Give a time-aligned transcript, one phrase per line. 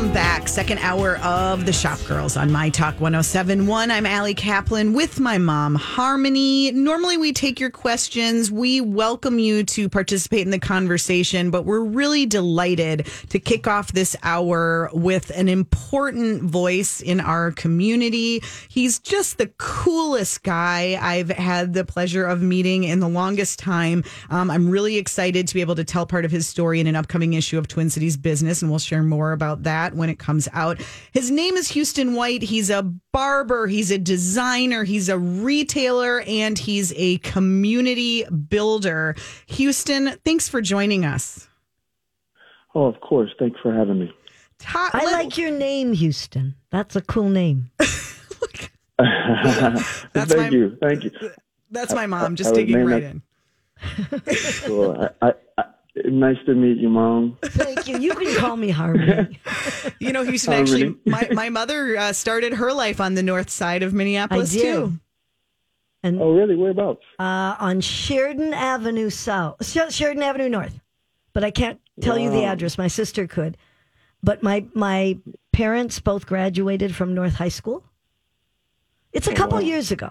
[0.00, 0.48] Welcome back.
[0.48, 3.90] Second hour of the Shop Girls on My Talk 1071.
[3.90, 6.72] I'm Allie Kaplan with my mom, Harmony.
[6.72, 8.50] Normally, we take your questions.
[8.50, 13.92] We welcome you to participate in the conversation, but we're really delighted to kick off
[13.92, 18.42] this hour with an important voice in our community.
[18.70, 24.04] He's just the coolest guy I've had the pleasure of meeting in the longest time.
[24.30, 26.96] Um, I'm really excited to be able to tell part of his story in an
[26.96, 30.48] upcoming issue of Twin Cities Business, and we'll share more about that when it comes
[30.52, 30.80] out.
[31.12, 32.42] His name is Houston White.
[32.42, 39.16] He's a barber, he's a designer, he's a retailer, and he's a community builder.
[39.46, 41.48] Houston, thanks for joining us.
[42.74, 43.30] Oh, of course.
[43.38, 44.12] Thanks for having me.
[44.58, 46.54] Ta- I like your name, Houston.
[46.70, 47.70] That's a cool name.
[49.00, 50.76] Thank my, you.
[50.80, 51.10] Thank you.
[51.70, 54.62] That's my mom, just digging right that, in.
[54.66, 55.08] cool.
[55.22, 55.34] I, I,
[56.06, 57.38] Nice to meet you, Mom.
[57.42, 57.98] Thank you.
[57.98, 59.38] You can call me Harmony.
[59.98, 63.82] you know, Houston, actually, my, my mother uh, started her life on the north side
[63.82, 64.98] of Minneapolis, too.
[66.02, 66.56] And, oh, really?
[66.56, 67.02] Whereabouts?
[67.18, 70.80] Uh, on Sheridan Avenue South, Sheridan Avenue North.
[71.32, 72.24] But I can't tell wow.
[72.24, 72.78] you the address.
[72.78, 73.56] My sister could.
[74.22, 75.18] But my my
[75.52, 77.84] parents both graduated from North High School.
[79.12, 79.64] It's a oh, couple wow.
[79.64, 80.10] years ago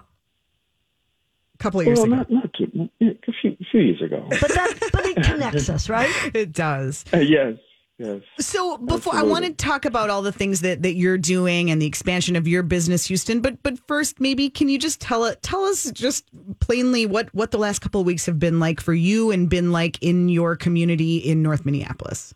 [1.54, 2.26] A couple of years well, ago.
[2.28, 2.39] Not,
[2.74, 4.26] not a few, few years ago.
[4.28, 6.10] But that, but it connects us, right?
[6.34, 7.04] It does.
[7.12, 7.54] Uh, yes.
[7.98, 8.22] Yes.
[8.38, 9.20] So before Absolutely.
[9.20, 12.34] I want to talk about all the things that, that you're doing and the expansion
[12.34, 13.42] of your business, Houston.
[13.42, 16.24] But but first, maybe can you just tell it tell us just
[16.60, 19.70] plainly what what the last couple of weeks have been like for you and been
[19.70, 22.32] like in your community in North Minneapolis.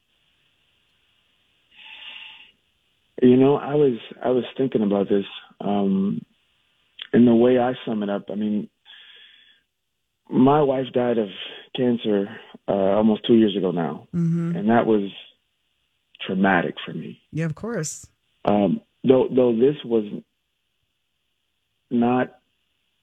[3.22, 5.24] You know, I was I was thinking about this,
[5.62, 6.20] um,
[7.14, 8.24] and the way I sum it up.
[8.30, 8.68] I mean,
[10.34, 11.28] my wife died of
[11.76, 12.28] cancer
[12.68, 14.56] uh, almost two years ago now, mm-hmm.
[14.56, 15.10] and that was
[16.26, 17.20] traumatic for me.
[17.30, 18.06] Yeah, of course.
[18.44, 20.04] Um, though, though this was
[21.90, 22.38] not,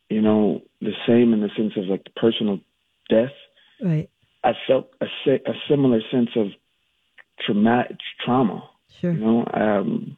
[0.10, 2.60] you know, the same in the sense of like the personal
[3.10, 3.32] death.
[3.82, 4.10] Right.
[4.44, 6.48] I felt a, a similar sense of
[7.46, 8.70] traumatic trauma.
[9.00, 9.12] Sure.
[9.12, 10.18] You know, um,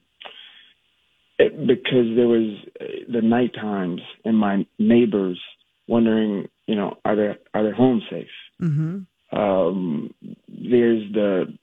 [1.37, 5.39] it, because there was uh, the night times and my neighbors
[5.87, 8.27] wondering you know, are their are their homes safe?
[8.61, 9.37] Mm-hmm.
[9.37, 10.13] Um,
[10.47, 11.57] there's the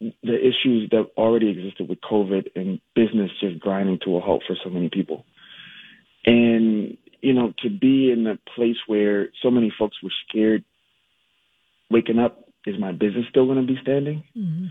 [0.00, 4.56] the issues that already existed with COVID and business just grinding to a halt for
[4.64, 5.26] so many people.
[6.24, 10.64] And, you know, to be in a place where so many folks were scared
[11.90, 14.24] waking up, is my business still going to be standing?
[14.36, 14.66] Mm-hmm.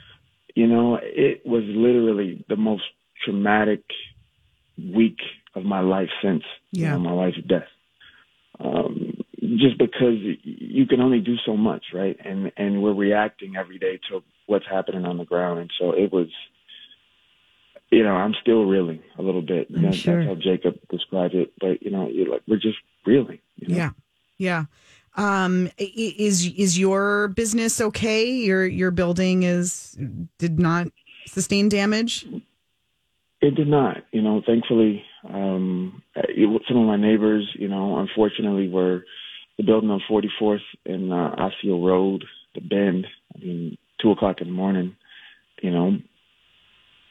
[0.56, 2.84] You know, it was literally the most
[3.24, 3.84] traumatic
[4.78, 5.20] week
[5.54, 6.88] of my life since yeah.
[6.88, 7.68] you know, my wife's death.
[8.60, 9.14] Um,
[9.58, 12.18] just because you can only do so much, right?
[12.24, 16.12] And and we're reacting every day to what's happening on the ground, and so it
[16.12, 16.28] was.
[17.92, 19.66] You know, I'm still reeling a little bit.
[19.72, 20.24] That's, sure.
[20.24, 21.54] that's how Jacob described it.
[21.60, 23.40] But you know, you're like we're just reeling.
[23.56, 23.76] You know?
[23.76, 23.90] Yeah,
[24.38, 24.66] yeah.
[25.16, 28.30] Um, is is your business okay?
[28.30, 29.98] Your your building is
[30.38, 30.88] did not
[31.26, 32.28] sustain damage.
[33.42, 33.98] It did not.
[34.12, 36.02] You know, thankfully, um,
[36.68, 39.04] some of my neighbors, you know, unfortunately, were
[39.58, 42.24] the building on 44th and uh, Osseo Road,
[42.56, 43.08] the Bend.
[43.36, 44.96] I mean, two o'clock in the morning.
[45.62, 45.98] You know,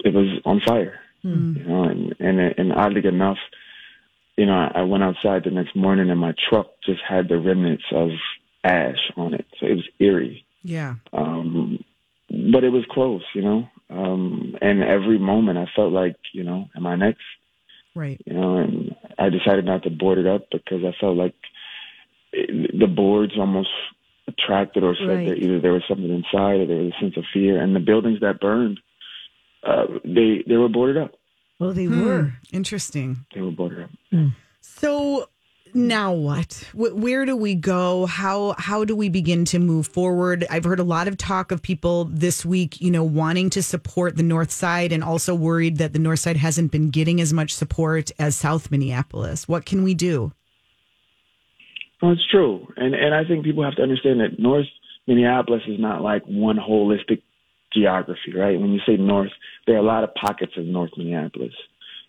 [0.05, 1.01] it was on fire.
[1.25, 1.57] Mm.
[1.59, 3.39] You know, and and and oddly enough,
[4.37, 7.39] you know, I, I went outside the next morning and my truck just had the
[7.39, 8.11] remnants of
[8.65, 10.45] ash on it, so it was eerie.
[10.63, 10.95] Yeah.
[11.13, 11.85] Um,
[12.31, 13.69] but it was close, you know.
[13.91, 17.23] Um, and every moment I felt like, you know, am I next?
[17.99, 18.21] Right.
[18.27, 21.35] You know, and I decided not to board it up because I felt like
[22.33, 23.71] the boards almost
[24.29, 25.29] attracted or said right.
[25.31, 27.61] that either there was something inside or there was a sense of fear.
[27.61, 28.79] And the buildings that burned,
[29.67, 31.15] uh, they they were boarded up.
[31.59, 32.07] Well, they hmm.
[32.07, 33.27] were interesting.
[33.35, 33.91] They were boarded up.
[34.13, 34.29] Hmm.
[34.61, 35.29] So
[35.75, 36.65] now what?
[36.75, 38.07] Where do we go?
[38.07, 40.47] How how do we begin to move forward?
[40.51, 44.17] I've heard a lot of talk of people this week, you know, wanting to support
[44.17, 47.55] the North Side and also worried that the North Side hasn't been getting as much
[47.55, 49.49] support as South Minneapolis.
[49.49, 50.33] What can we do?
[52.01, 54.67] Well, it's true, and and I think people have to understand that North
[55.07, 57.23] Minneapolis is not like one holistic
[57.73, 58.59] geography, right?
[58.59, 59.33] When you say North,
[59.67, 61.55] there are a lot of pockets of North Minneapolis.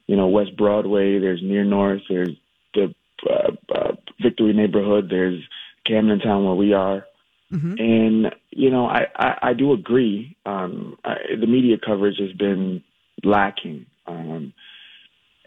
[0.08, 1.20] You know, West Broadway.
[1.20, 2.02] There's near North.
[2.10, 2.36] There's
[2.74, 2.94] the
[3.30, 5.08] uh, uh, Victory neighborhood.
[5.10, 5.42] There's
[5.86, 7.06] Camden Town where we are.
[7.52, 7.74] Mm-hmm.
[7.80, 10.38] And you know, I, I, I do agree.
[10.46, 12.84] Um, I, the media coverage has been
[13.24, 13.88] lacking.
[14.06, 14.54] Um,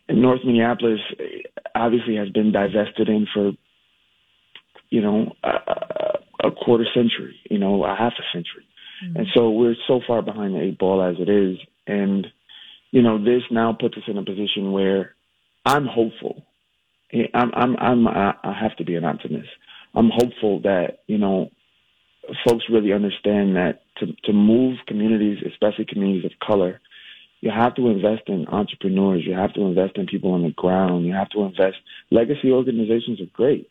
[0.09, 1.01] and North Minneapolis
[1.75, 3.53] obviously has been divested in for
[4.93, 8.67] you know, a, a quarter century, you know, a half a century.
[9.03, 9.17] Mm-hmm.
[9.17, 11.57] And so we're so far behind the eight ball as it is.
[11.87, 12.27] And,
[12.91, 15.15] you know, this now puts us in a position where
[15.65, 16.45] I'm hopeful.
[17.35, 19.49] I'm, I'm, I'm, I have to be an optimist.
[19.95, 21.51] I'm hopeful that, you know,
[22.47, 26.81] folks really understand that to, to move communities, especially communities of color,
[27.41, 29.25] you have to invest in entrepreneurs.
[29.27, 31.07] You have to invest in people on the ground.
[31.07, 31.77] You have to invest.
[32.11, 33.69] Legacy organizations are great,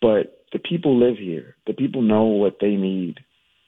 [0.00, 1.56] but the people live here.
[1.66, 3.20] The people know what they need,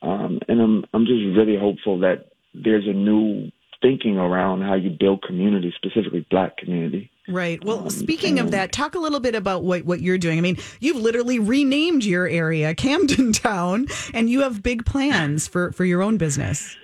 [0.03, 3.51] um, and I'm I'm just really hopeful that there's a new
[3.81, 7.11] thinking around how you build community, specifically Black community.
[7.29, 7.63] Right.
[7.65, 10.39] Well, um, speaking of that, talk a little bit about what, what you're doing.
[10.39, 15.73] I mean, you've literally renamed your area Camden Town, and you have big plans for,
[15.73, 16.77] for your own business.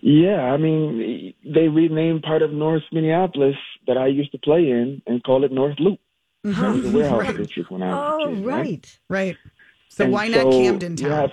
[0.00, 3.56] Yeah, I mean, they renamed part of North Minneapolis
[3.86, 5.98] that I used to play in and call it North Loop.
[6.46, 6.82] Mm-hmm.
[6.82, 7.36] The warehouse right.
[7.36, 8.56] district when I was oh, kid, right.
[8.56, 8.98] right.
[9.08, 9.36] Right.
[9.88, 11.30] So and why not so Camden Town?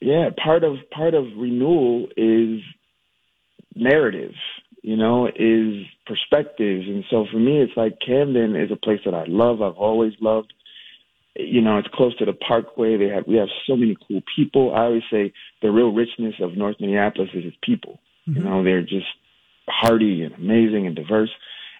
[0.00, 2.60] yeah, part of part of renewal is
[3.74, 4.32] narrative,
[4.86, 6.86] you know, is perspectives.
[6.86, 9.60] And so for me, it's like Camden is a place that I love.
[9.60, 10.52] I've always loved
[11.38, 12.96] you know, it's close to the Parkway.
[12.96, 14.74] They have we have so many cool people.
[14.74, 17.98] I always say the real richness of North Minneapolis is its people.
[18.28, 18.38] Mm-hmm.
[18.38, 19.06] You know, they're just
[19.68, 21.30] hearty and amazing and diverse.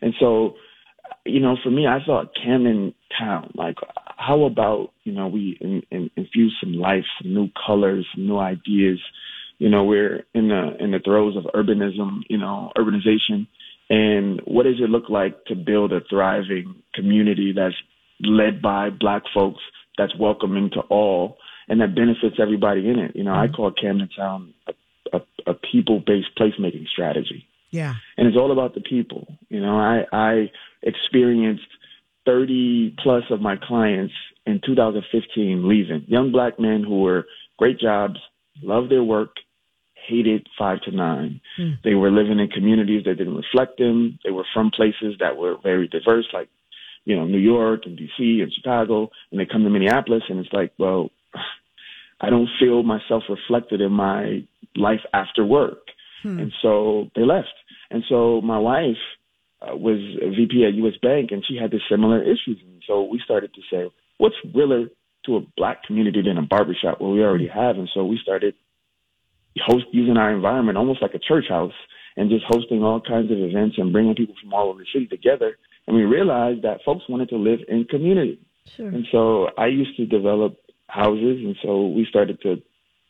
[0.02, 0.54] And so,
[1.24, 3.52] you know, for me, I thought Camden Town.
[3.54, 3.76] Like,
[4.18, 8.38] how about you know we in, in, infuse some life, some new colors, some new
[8.38, 9.00] ideas.
[9.58, 12.22] You know, we're in the in the throes of urbanism.
[12.28, 13.46] You know, urbanization.
[13.88, 17.76] And what does it look like to build a thriving community that's
[18.20, 19.60] led by black folks
[19.96, 21.38] that's welcoming to all
[21.68, 23.16] and that benefits everybody in it.
[23.16, 23.52] You know, mm-hmm.
[23.52, 27.46] I call Camden Town a, a, a people based placemaking strategy.
[27.70, 27.94] Yeah.
[28.16, 29.26] And it's all about the people.
[29.48, 30.50] You know, I, I
[30.82, 31.66] experienced
[32.24, 34.14] 30 plus of my clients
[34.46, 36.04] in 2015 leaving.
[36.06, 37.26] Young black men who were
[37.58, 38.18] great jobs,
[38.62, 39.36] loved their work,
[40.06, 41.40] hated five to nine.
[41.58, 41.78] Mm.
[41.82, 44.18] They were living in communities that didn't reflect them.
[44.24, 46.48] They were from places that were very diverse, like
[47.06, 50.52] you know, New York and DC and Chicago, and they come to Minneapolis, and it's
[50.52, 51.10] like, well,
[52.20, 54.44] I don't feel myself reflected in my
[54.74, 55.78] life after work,
[56.22, 56.38] hmm.
[56.38, 57.54] and so they left.
[57.90, 58.96] And so my wife
[59.62, 60.94] uh, was a VP at U.S.
[61.00, 64.86] Bank, and she had the similar issues, and so we started to say, what's realer
[65.26, 68.54] to a black community than a barbershop where we already have, and so we started
[69.64, 71.72] host using our environment almost like a church house
[72.16, 75.06] and just hosting all kinds of events and bringing people from all over the city
[75.06, 75.56] together
[75.86, 78.40] and we realized that folks wanted to live in community.
[78.76, 78.88] Sure.
[78.88, 80.56] And so I used to develop
[80.88, 82.56] houses, and so we started to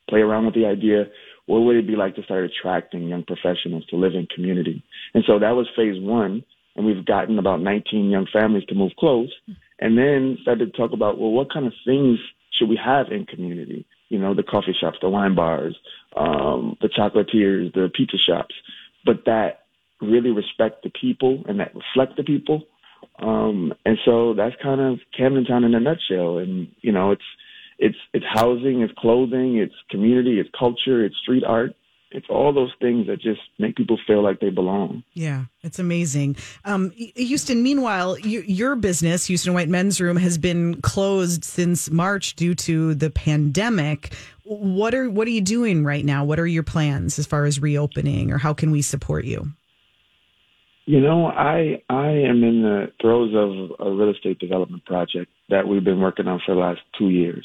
[0.08, 1.06] play around with the idea
[1.46, 4.82] what would it be like to start attracting young professionals to live in community?
[5.14, 6.44] And so that was phase one,
[6.74, 9.32] and we've gotten about 19 young families to move close,
[9.78, 12.18] and then started to talk about, well, what kind of things
[12.52, 13.86] should we have in community?
[14.08, 15.76] You know, the coffee shops, the wine bars,
[16.16, 18.54] um, the chocolatiers, the pizza shops,
[19.04, 19.66] but that
[20.00, 22.62] really respect the people and that reflect the people.
[23.18, 26.38] Um, and so that's kind of Camden Town in a nutshell.
[26.38, 27.24] And you know, it's
[27.78, 31.74] it's it's housing, it's clothing, it's community, it's culture, it's street art.
[32.12, 35.02] It's all those things that just make people feel like they belong.
[35.14, 36.36] Yeah, it's amazing.
[36.64, 42.36] Um, Houston, meanwhile, you, your business, Houston White Men's Room, has been closed since March
[42.36, 44.14] due to the pandemic.
[44.44, 46.24] What are what are you doing right now?
[46.24, 49.50] What are your plans as far as reopening, or how can we support you?
[50.84, 55.66] You know, I I am in the throes of a real estate development project that
[55.66, 57.44] we've been working on for the last two years.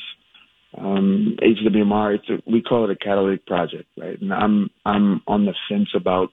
[0.77, 4.19] Um, HWMR, it's a, we call it a catalytic project, right?
[4.21, 6.29] And I'm I'm on the fence about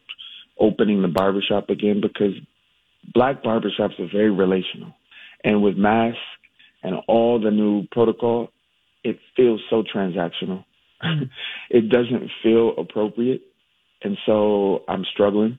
[0.59, 2.35] opening the barbershop again because
[3.14, 4.95] black barbershops are very relational,
[5.42, 6.18] and with masks
[6.83, 8.50] and all the new protocol,
[9.02, 10.64] it feels so transactional.
[11.71, 13.42] it doesn't feel appropriate,
[14.02, 15.59] and so I'm struggling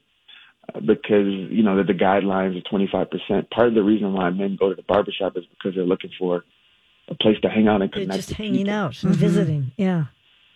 [0.86, 3.50] because you know that the guidelines are 25%.
[3.50, 6.44] Part of the reason why men go to the barbershop is because they're looking for
[7.10, 8.10] a place to hang out and connect.
[8.10, 8.74] They're just hanging people.
[8.74, 9.22] out and mm-hmm.
[9.22, 9.72] visiting.
[9.78, 10.06] Yeah,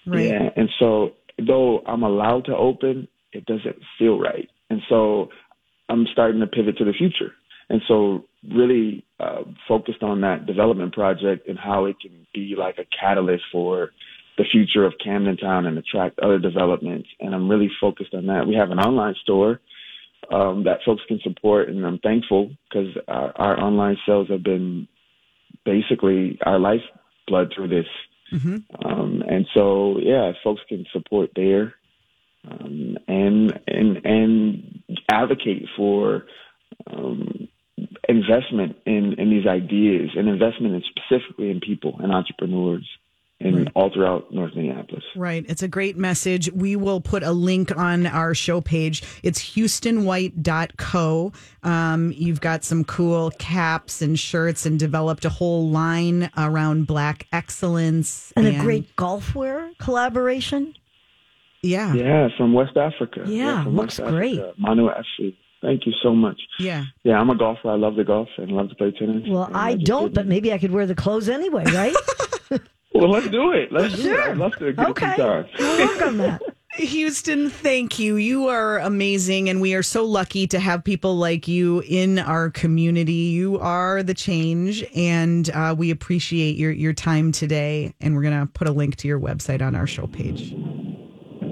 [0.06, 0.30] right.
[0.30, 1.14] Yeah, and so
[1.46, 5.30] though I'm allowed to open, it doesn't feel right, and so
[5.90, 7.34] I'm starting to pivot to the future,
[7.70, 12.78] and so really uh, focused on that development project and how it can be like
[12.78, 13.92] a catalyst for
[14.38, 17.08] the future of Camden Town and attract other developments.
[17.20, 18.48] And I'm really focused on that.
[18.48, 19.60] We have an online store
[20.32, 24.88] um, that folks can support, and I'm thankful because our, our, online sales have been
[25.66, 27.88] basically our lifeblood through this.
[28.32, 28.58] Mm-hmm.
[28.86, 31.76] Um, and so, yeah, folks can support there
[32.50, 36.26] um, and and and advocate for
[36.88, 37.48] um,
[38.10, 42.88] investment in in these ideas and investment in specifically in people and entrepreneurs
[43.44, 43.68] and Right.
[43.76, 45.04] all throughout North Minneapolis.
[45.16, 45.46] Right.
[45.48, 46.50] It's a great message.
[46.54, 49.04] We will put a link on our show page.
[49.22, 51.32] It's houstonwhite.co.
[51.64, 57.28] Um, you've got some cool caps and shirts and developed a whole line around black
[57.32, 58.32] excellence.
[58.36, 60.74] And a great golf wear collaboration.
[61.62, 61.94] Yeah.
[61.94, 63.24] Yeah, from West Africa.
[63.26, 64.40] Yeah, from looks West great.
[64.40, 64.54] Africa.
[64.58, 65.36] Manu FC.
[65.62, 66.42] Thank you so much.
[66.60, 66.84] Yeah.
[67.04, 67.70] Yeah, I'm a golfer.
[67.70, 69.24] I love to golf and love to play tennis.
[69.30, 71.96] Well, And I don't, but maybe I could wear the clothes anyway, right?
[72.94, 73.72] Well, let's do it.
[73.72, 74.16] Let's do it.
[74.16, 74.32] Sure.
[74.32, 75.16] I'd love to get okay.
[75.16, 75.50] some time.
[75.58, 76.42] We'll work on that.
[76.76, 78.16] Houston, thank you.
[78.16, 82.50] You are amazing, and we are so lucky to have people like you in our
[82.50, 83.14] community.
[83.14, 87.94] You are the change, and uh, we appreciate your your time today.
[88.02, 90.50] And we're gonna put a link to your website on our show page.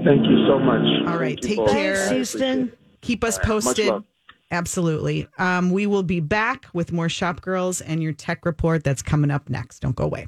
[0.03, 1.07] Thank you so much.
[1.07, 1.97] All right, Thank take care.
[1.97, 2.71] Thanks, Houston.
[3.01, 4.03] Keep us All right, much posted.
[4.49, 5.27] Absolutely.
[5.37, 9.31] Um, we will be back with more Shop Girls and your tech report that's coming
[9.31, 9.79] up next.
[9.79, 10.27] Don't go away.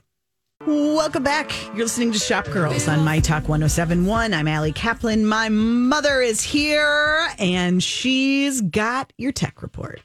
[0.65, 1.51] Welcome back.
[1.75, 4.34] You're listening to Shop Girls on My Talk 1071.
[4.34, 5.25] I'm Allie Kaplan.
[5.25, 10.01] My mother is here and she's got your tech report.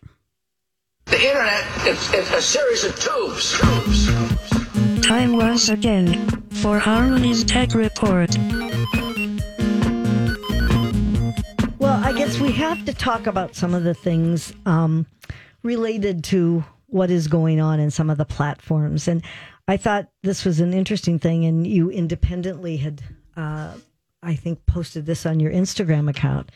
[1.05, 3.57] The internet is, is a series of tubes.
[3.61, 5.07] tubes.
[5.07, 8.37] Time once again for Harmony's Tech Report.
[11.79, 15.07] Well, I guess we have to talk about some of the things um,
[15.63, 19.07] related to what is going on in some of the platforms.
[19.07, 19.23] And
[19.69, 23.03] I thought this was an interesting thing, and you independently had,
[23.37, 23.75] uh,
[24.23, 26.51] I think, posted this on your Instagram account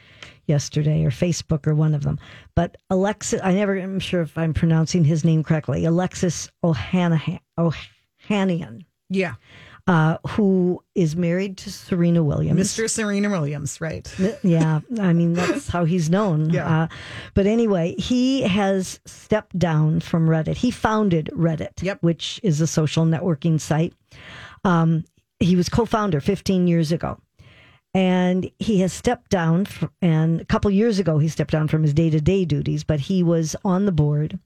[0.47, 2.19] yesterday or Facebook or one of them.
[2.55, 8.87] But Alexis, I never am sure if I'm pronouncing his name correctly, Alexis Ohanahan, Ohanian,
[9.11, 9.35] Yeah.
[9.87, 12.61] Uh, who is married to Serena Williams.
[12.61, 12.89] Mr.
[12.89, 14.13] Serena Williams, right?
[14.43, 16.51] Yeah, I mean that's how he's known.
[16.51, 16.83] Yeah.
[16.85, 16.89] Uh,
[17.35, 20.57] but anyway, he has stepped down from Reddit.
[20.57, 21.99] He founded Reddit, Yep.
[22.03, 23.95] which is a social networking site.
[24.65, 25.05] Um,
[25.41, 27.19] he was co-founder 15 years ago,
[27.95, 29.67] and he has stepped down.
[30.01, 33.57] and a couple years ago, he stepped down from his day-to-day duties, but he was
[33.65, 34.39] on the board.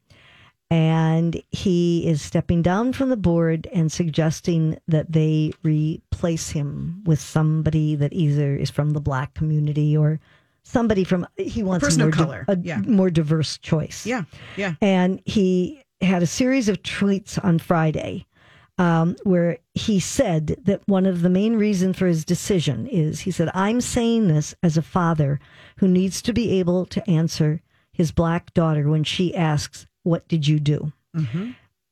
[0.70, 7.20] And he is stepping down from the board and suggesting that they replace him with
[7.20, 10.18] somebody that either is from the black community or
[10.64, 12.78] somebody from he wants Person a more, color, a yeah.
[12.78, 14.04] more diverse choice.
[14.04, 14.24] Yeah.
[14.56, 14.74] Yeah.
[14.80, 18.26] And he had a series of tweets on Friday
[18.78, 23.30] um, where he said that one of the main reasons for his decision is he
[23.30, 25.40] said, I'm saying this as a father
[25.78, 30.46] who needs to be able to answer his black daughter when she asks, What did
[30.46, 30.92] you do?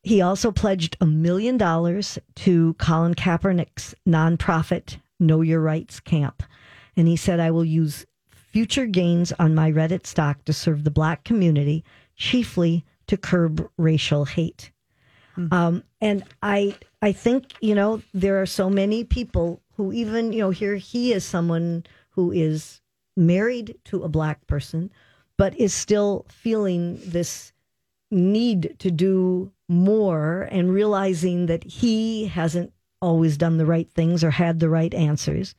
[0.04, 6.44] He also pledged a million dollars to Colin Kaepernick's nonprofit Know Your Rights camp.
[6.97, 10.92] And he said, I will use future gains on my Reddit stock to serve the
[10.92, 11.83] black community,
[12.14, 14.71] chiefly to curb racial hate.
[15.50, 20.38] Um, and I, I think you know there are so many people who even you
[20.38, 22.80] know here he is someone who is
[23.16, 24.92] married to a black person,
[25.37, 27.52] but is still feeling this
[28.14, 34.30] need to do more and realizing that he hasn't always done the right things or
[34.30, 35.54] had the right answers.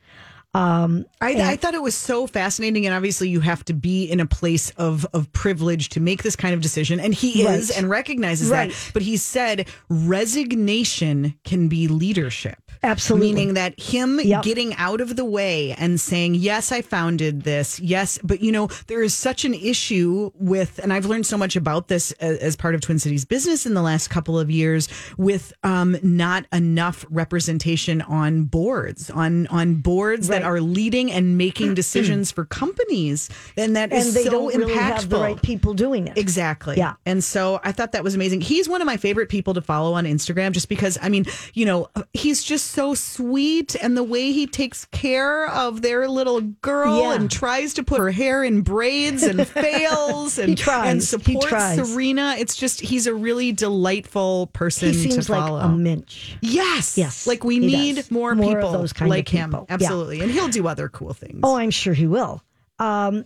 [0.54, 4.20] Um, I, I thought it was so fascinating, and obviously you have to be in
[4.20, 7.90] a place of of privilege to make this kind of decision, and he is and
[7.90, 8.70] recognizes Right.
[8.70, 8.90] that.
[8.94, 12.58] But he said resignation can be leadership.
[12.82, 13.28] Absolutely.
[13.32, 14.42] meaning that him Yep.
[14.42, 17.78] getting out of the way and saying, "Yes, I founded this.
[17.80, 21.56] Yes, but you know there is such an issue with, and I've learned so much
[21.56, 24.88] about this as, as part of Twin Cities business in the last couple of years
[25.16, 31.74] with um, not enough representation on boards, on on boards that are leading and making
[31.82, 34.76] decisions for companies, and that is and they so don't really impactful.
[34.78, 36.16] have the right people doing it.
[36.16, 36.76] Exactly.
[36.76, 36.94] Yeah.
[37.04, 38.40] And so I thought that was amazing.
[38.40, 41.64] He's one of my favorite people to follow on Instagram just because, I mean, you
[41.66, 47.00] know, he's just so sweet and the way he takes care of their little girl
[47.00, 47.14] Yeah.
[47.14, 51.48] and tries to put her hair in braids and fails and, and supports.
[51.74, 52.36] Serena.
[52.38, 56.36] It's just, he's a really delightful person He seems to like a minch.
[56.40, 56.98] Yes.
[56.98, 58.10] Yes, Like we need does.
[58.10, 59.50] more, More people those kind of like him.
[59.50, 59.66] people.
[59.68, 59.74] Yeah.
[59.74, 60.20] Absolutely.
[60.20, 61.40] And he'll do other cool things.
[61.42, 62.42] Oh, I'm sure he will.
[62.78, 63.24] Um,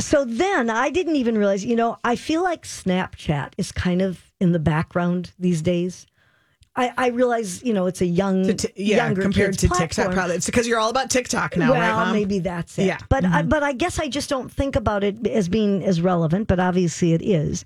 [0.00, 4.22] so then I didn't even realize, you know, I feel like Snapchat is kind of
[4.40, 6.06] in the background these days.
[6.78, 10.12] I, I realize, you know, it's a young, To t- yeah, younger compared to TikTok,
[10.12, 10.36] probably.
[10.36, 12.86] It's because you're all about TikTok now, well, right, maybe that's it.
[12.86, 12.98] Yeah.
[13.08, 16.46] But I, but I guess I just don't think about it as being as relevant.
[16.46, 17.64] But obviously it is.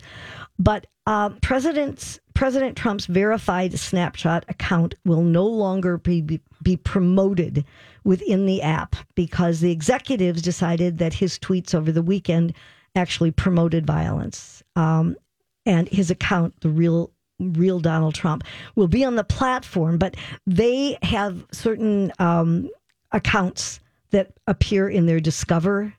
[0.59, 7.64] But uh, President's President Trump's verified Snapchat account will no longer be, be be promoted
[8.04, 12.54] within the app because the executives decided that his tweets over the weekend
[12.95, 14.62] actually promoted violence.
[14.75, 15.16] Um,
[15.66, 17.11] and his account, the real
[17.42, 18.44] real Donald Trump,
[18.75, 22.68] will be on the platform, but they have certain um,
[23.12, 23.80] accounts
[24.11, 25.94] that appear in their Discover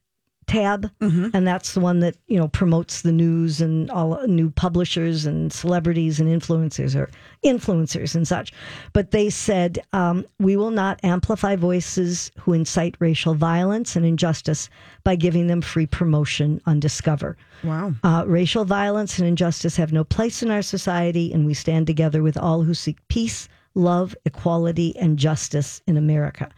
[0.47, 0.89] tab
[1.33, 5.51] and that's the one that you know promotes the news and all new publishers and
[5.51, 7.09] celebrities and influencers or
[7.43, 8.51] influencers and such.
[8.93, 14.69] But they said um, we will not amplify voices who incite racial violence and injustice
[15.03, 17.37] by giving them free promotion on discover.
[17.63, 17.93] Wow.
[18.03, 22.21] uh, racial violence and injustice have no place in our society, and we stand together
[22.21, 26.49] with all who seek peace, love, equality, and justice in America.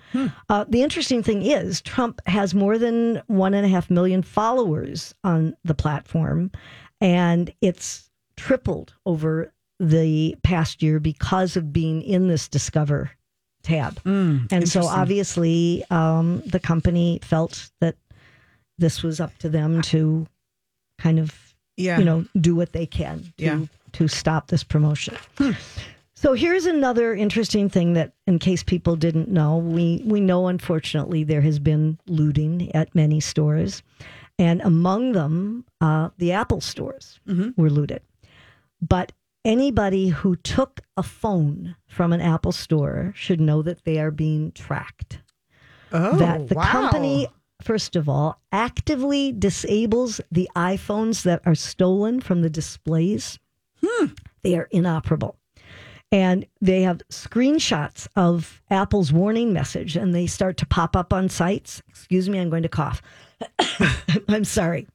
[0.49, 5.13] Uh, the interesting thing is, Trump has more than one and a half million followers
[5.23, 6.51] on the platform,
[7.01, 13.11] and it's tripled over the past year because of being in this Discover
[13.63, 13.99] tab.
[14.05, 17.95] and so, obviously, um, the company felt that
[18.77, 20.27] this was up to them to
[20.99, 21.33] kind of
[21.77, 21.97] Yeah.
[21.97, 23.59] you know do what they can to Yeah.
[23.93, 25.15] to stop this promotion.
[26.25, 31.23] So here's another interesting thing that in case people didn't know, we we know unfortunately
[31.23, 33.83] there has been looting at many stores
[34.39, 37.19] and among them uh, the Apple stores
[37.57, 38.01] were looted.
[38.81, 39.11] But
[39.45, 44.51] anybody who took a phone from an Apple store should know that they are being
[44.53, 45.21] tracked
[45.91, 46.63] oh, that the wow.
[46.63, 47.27] company
[47.61, 53.37] first of all actively disables the iPhones that are stolen from the displays.
[54.41, 55.37] They are inoperable.
[56.15, 61.27] And they have screenshots of Apple's warning message and they start to pop up on
[61.27, 61.83] sites.
[61.89, 63.01] Excuse me, I'm going to cough.
[64.29, 64.87] I'm sorry.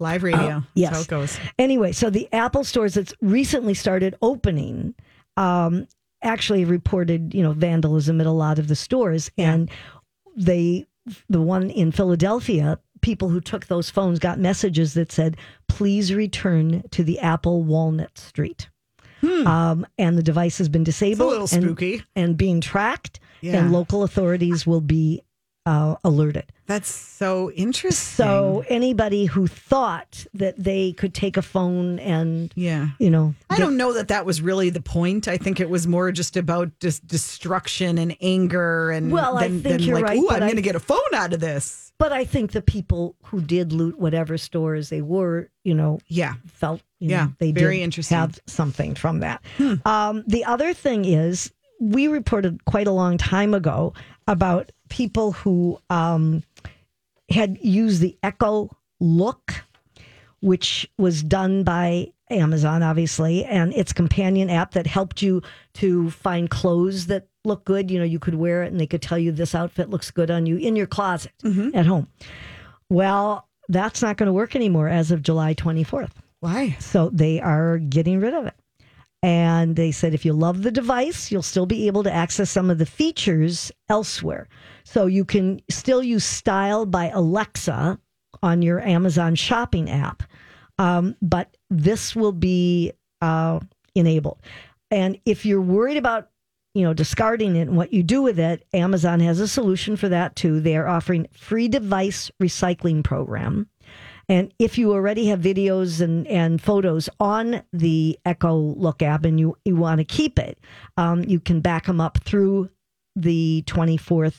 [0.00, 0.40] live radio.
[0.48, 0.92] That's yes.
[0.92, 1.38] how it goes.
[1.56, 4.96] Anyway, so the Apple stores that's recently started opening
[5.36, 5.86] um,
[6.22, 9.70] actually reported, you know, vandalism at a lot of the stores, and
[10.36, 10.84] they,
[11.28, 15.36] the one in Philadelphia, people who took those phones got messages that said,
[15.68, 18.68] "Please return to the Apple Walnut Street."
[19.22, 22.02] Um, and the device has been disabled, little and- spooky.
[22.14, 23.56] and, being tracked, Yeah.
[23.58, 25.22] and local authorities will be
[25.64, 26.44] uh, alerted.
[26.66, 28.24] That's so interesting.
[28.24, 32.90] So anybody who thought that they could take a phone and yeah.
[33.00, 35.26] you know, I get- don't know that that was really the point.
[35.26, 39.82] I think it was more just about just destruction and anger and Well, I think
[39.82, 41.92] you're like, right, ooh, I'm going to get a phone out of this.
[41.98, 46.34] But I think the people who did loot whatever stores they were, you know, Yeah.
[46.46, 48.16] felt you Yeah, know, they very interesting.
[48.16, 48.20] Hmm.
[48.22, 49.42] have something from that.
[49.84, 53.92] Um, the other thing is, we reported quite a long time ago
[54.26, 56.42] about people who um,
[57.28, 59.62] had used the Echo Look,
[60.40, 65.42] which was done by Amazon, obviously, and its companion app that helped you
[65.74, 67.90] to find clothes that look good.
[67.90, 70.30] You know, you could wear it and they could tell you this outfit looks good
[70.30, 71.32] on you in your closet
[71.74, 72.08] at home.
[72.88, 76.10] Well, that's not going to work anymore as of July 24th.
[76.40, 76.76] Why?
[76.80, 78.54] So they are getting rid of it.
[79.22, 82.70] And they said if you love the device, you'll still be able to access some
[82.70, 84.48] of the features elsewhere.
[84.84, 87.98] So you can still use Style by Alexa
[88.42, 90.22] on your Amazon shopping app.
[90.78, 93.60] Um, but this will be uh,
[93.94, 94.38] enabled.
[94.90, 96.30] And if you're worried about
[96.74, 100.10] you know discarding it and what you do with it, Amazon has a solution for
[100.10, 100.60] that too.
[100.60, 103.68] They are offering free device recycling program.
[104.28, 109.38] And if you already have videos and, and photos on the Echo Look app and
[109.38, 110.58] you, you want to keep it,
[110.96, 112.70] um, you can back them up through
[113.14, 114.34] the 24th.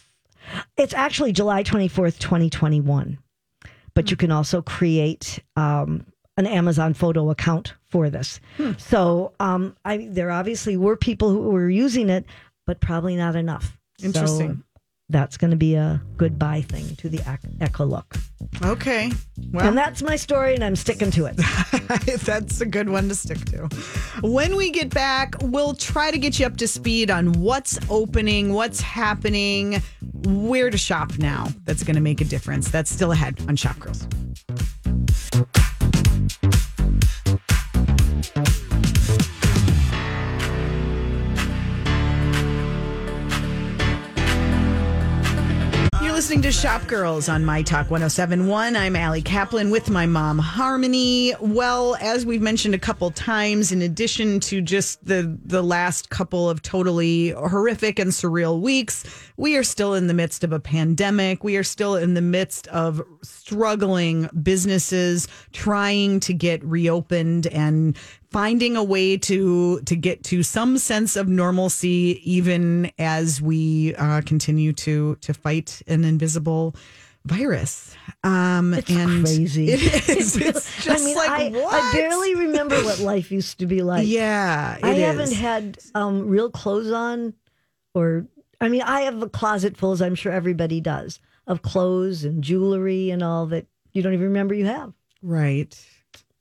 [0.76, 3.18] It's actually July 24th, 2021.
[3.94, 6.06] But you can also create um,
[6.38, 8.40] an Amazon photo account for this.
[8.78, 12.26] So um, I, there obviously were people who were using it,
[12.68, 13.78] but probably not enough.
[14.00, 14.64] So Interesting.
[15.10, 17.22] That's going to be a goodbye thing to the
[17.62, 18.16] Echo Look.
[18.64, 19.12] Okay.
[19.52, 21.38] Well, And that's my story, and I'm sticking to it.
[22.26, 23.70] That's a good one to stick to.
[24.22, 28.54] When we get back, we'll try to get you up to speed on what's opening,
[28.54, 29.82] what's happening,
[30.26, 31.48] where to shop now.
[31.64, 32.70] That's going to make a difference.
[32.70, 34.08] That's still ahead on Shop Girls.
[46.18, 48.76] Listening to Shop Girls on My Talk 1071.
[48.76, 51.36] I'm Allie Kaplan with my mom, Harmony.
[51.40, 56.50] Well, as we've mentioned a couple times, in addition to just the, the last couple
[56.50, 59.04] of totally horrific and surreal weeks,
[59.38, 61.44] we are still in the midst of a pandemic.
[61.44, 67.96] We are still in the midst of struggling businesses trying to get reopened and
[68.38, 74.22] finding a way to to get to some sense of normalcy even as we uh,
[74.26, 76.76] continue to to fight an invisible
[77.26, 77.96] virus.
[78.24, 79.70] Um, It's and crazy.
[79.72, 80.36] It is.
[80.38, 81.74] It really- It's just I mean, like I, what?
[81.74, 84.08] I barely remember what life used to be like.
[84.08, 87.34] Yeah, I it haven't had um, real clothes on,
[87.96, 88.28] or
[88.62, 92.44] I mean, I have a closet full, as I'm sure everybody does, of clothes and
[92.44, 94.94] jewelry and all that you don't even remember you have.
[95.24, 95.74] right.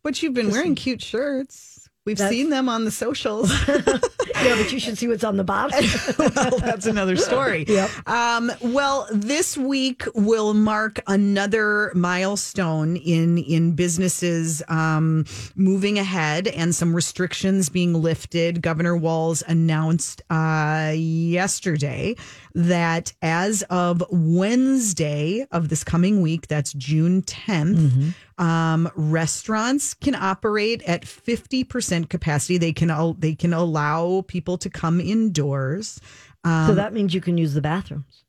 [0.02, 1.75] But you've been wearing cute shirts.
[2.06, 3.52] We've That's- seen them on the socials.
[4.34, 5.84] Yeah, but you should see what's on the bottom.
[6.18, 7.64] well, that's another story.
[7.76, 8.08] Yep.
[8.08, 16.74] Um, well, this week will mark another milestone in in businesses um, moving ahead and
[16.74, 18.62] some restrictions being lifted.
[18.62, 22.16] Governor Walz announced uh, yesterday
[22.54, 30.82] that as of Wednesday of this coming week, that's June 10th, um, restaurants can operate
[30.82, 32.58] at 50% capacity.
[32.58, 36.00] They can they can allow people to come indoors.
[36.44, 38.24] so that means you can use the bathrooms.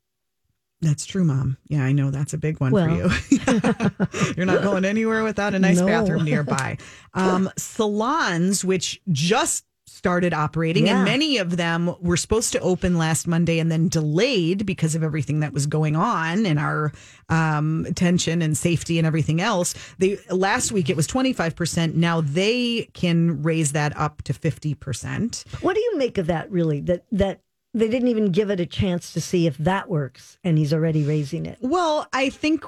[0.82, 1.58] That's true, Mom.
[1.68, 3.10] Yeah, I know that's a big one Well.
[3.10, 4.32] for you.
[4.38, 5.88] You're not going anywhere without a nice No.
[5.88, 6.78] bathroom nearby.
[7.16, 10.98] Um, salons, which just started operating, Yeah.
[10.98, 15.02] and many of them were supposed to open last Monday and then delayed because of
[15.04, 16.92] everything that was going on and our
[17.30, 19.74] um, attention and safety and everything else.
[19.98, 21.96] They last week it was 25 percent.
[21.96, 25.44] Now they can raise that up to 50 percent.
[25.62, 26.52] What do you make of that?
[26.52, 27.42] Really, that that
[27.74, 31.04] they didn't even give it a chance to see if that works, and he's already
[31.04, 31.58] raising it.
[31.62, 32.64] Well, I think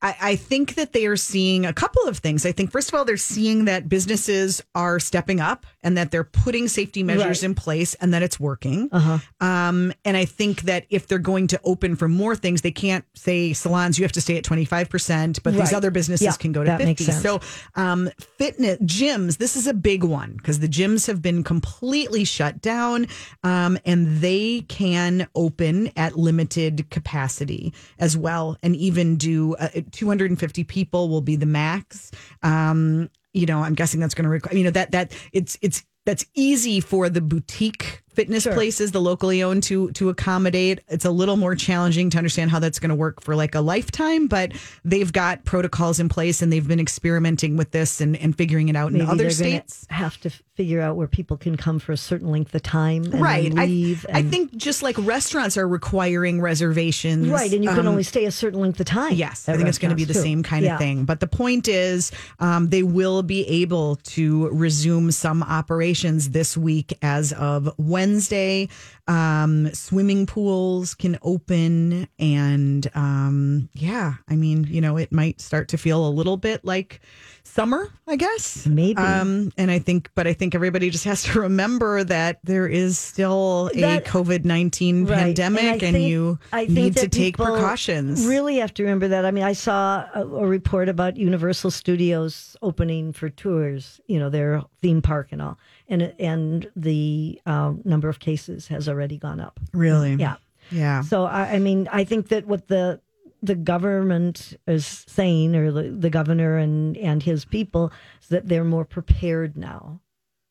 [0.00, 2.46] I, I think that they are seeing a couple of things.
[2.46, 6.24] I think first of all, they're seeing that businesses are stepping up and that they're
[6.24, 7.50] putting safety measures Right.
[7.50, 8.88] in place and that it's working.
[8.90, 9.18] Uh-huh.
[9.46, 13.04] Um, and I think that if they're going to open for more things, they can't
[13.14, 16.32] say salons you have to stay at twenty five percent, but these other businesses Yeah,
[16.32, 17.12] can go to that makes fifty.
[17.12, 17.22] sense.
[17.22, 17.40] So
[17.80, 22.62] um, fitness gyms, this is a big one because the gyms have been completely shut
[22.62, 23.06] down,
[23.42, 31.08] um, and they can open at limited capacity as well, and even do 250 people
[31.08, 32.10] will be the max.
[32.42, 34.56] Um, you know, I'm guessing that's going to require.
[34.56, 39.42] You know that that it's it's that's easy for the boutique fitness places, the locally
[39.42, 40.80] owned to to accommodate.
[40.88, 43.60] It's a little more challenging to understand how that's going to work for like a
[43.60, 44.52] lifetime, but
[44.84, 48.76] they've got protocols in place and they've been experimenting with this and, and figuring it
[48.76, 49.86] out Maybe in other states.
[49.90, 53.20] have to figure out where people can come for a certain length of time and
[53.20, 53.52] Right.
[53.58, 54.06] I, leave.
[54.12, 57.26] I and- think just like restaurants are requiring reservations.
[57.28, 59.14] right, and you can um, only stay a certain length of time.
[59.14, 60.74] Yes, I think it's going to be the restaurants, same kind Yeah.
[60.74, 61.04] of thing.
[61.06, 66.96] But the point is, um, they will be able to resume some operations this week
[67.02, 68.68] as of Wednesday.
[69.06, 75.68] Um, swimming pools can open, and um, yeah, I mean, you know, it might start
[75.68, 77.00] to feel a little bit like
[77.42, 78.66] summer, I guess.
[78.66, 78.96] Maybe.
[78.96, 82.98] Um, and I think, but I think everybody just has to remember that there is
[82.98, 85.18] still a That- COVID nineteen Right.
[85.18, 88.24] pandemic, and, think- you I need to take precautions.
[88.26, 89.26] Really have to remember that.
[89.26, 94.00] I mean, I saw a, a report about Universal Studios opening for tours.
[94.06, 98.88] You know, their theme park and all, and and the um, number of cases has
[98.88, 99.60] already gone up.
[99.72, 100.14] Really?
[100.14, 100.36] Yeah.
[100.70, 101.02] Yeah.
[101.02, 103.00] So I, I mean, I think that what the
[103.42, 107.92] the government is saying, or the, the governor and and his people,
[108.22, 110.00] is that they're more prepared now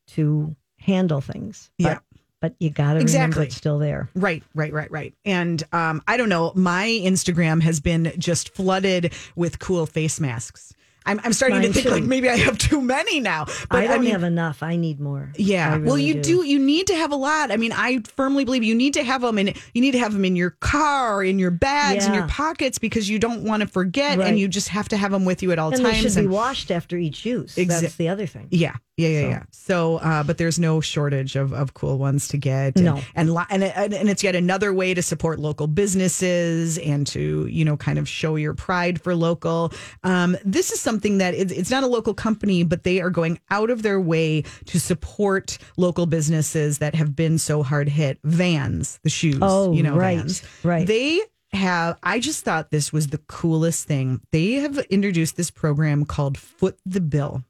[0.10, 1.72] to handle things.
[1.78, 2.00] Yeah.
[2.40, 3.46] But you got to remember Exactly.
[3.46, 4.10] it's still there.
[4.16, 5.14] Right, right, right, right.
[5.24, 10.74] And um, I don't know, my Instagram has been just flooded with cool face masks.
[11.06, 11.92] I'm, I'm starting Mine to think too.
[11.92, 13.46] like maybe I have too many now.
[13.70, 14.64] But I don't mean, have enough.
[14.64, 15.32] I need more.
[15.36, 15.76] Yeah.
[15.76, 16.46] I well, you do.
[16.46, 17.52] You need to have a lot.
[17.52, 19.48] I mean, I firmly believe you need to have them in.
[19.74, 23.10] You need to have them in your car, in your bags, in your pockets, because
[23.10, 24.28] you don't want to forget, Right.
[24.28, 26.02] and you just have to have them with you at all And they times.
[26.04, 27.56] should be and- washed after each use.
[27.56, 28.48] Exa- That's the other thing.
[28.52, 29.44] Yeah, yeah, yeah, So- yeah.
[29.52, 32.76] So, uh, but there's no shortage of, of cool ones to get.
[32.76, 33.02] And, No.
[33.16, 37.78] and, and and it's yet another way to support local businesses and to you know
[37.78, 39.72] kind of show your pride for local.
[40.04, 43.40] Um, this is something that it's, it's not a local company, but they are going
[43.50, 48.20] out of their way to support local businesses that have been so hard hit.
[48.24, 49.40] Vans, the shoes.
[49.42, 50.44] Oh, you know, right, Vans.
[50.64, 50.86] right.
[50.86, 51.22] They
[51.54, 54.22] have I just thought this was the coolest thing.
[54.32, 57.44] They have introduced this program called Foot the Bill.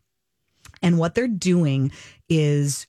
[0.84, 1.92] And what they're doing
[2.30, 2.86] is